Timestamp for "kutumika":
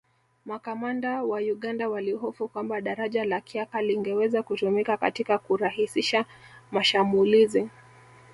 4.43-4.97